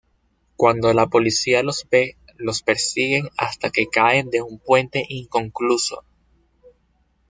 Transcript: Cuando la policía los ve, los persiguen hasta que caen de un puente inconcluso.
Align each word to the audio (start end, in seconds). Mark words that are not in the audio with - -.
Cuando 0.55 0.91
la 0.95 1.05
policía 1.05 1.61
los 1.61 1.85
ve, 1.91 2.17
los 2.37 2.63
persiguen 2.63 3.29
hasta 3.37 3.69
que 3.69 3.85
caen 3.87 4.31
de 4.31 4.41
un 4.41 4.57
puente 4.57 5.05
inconcluso. 5.07 6.03